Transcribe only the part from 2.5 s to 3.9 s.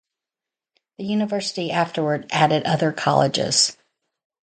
other colleges.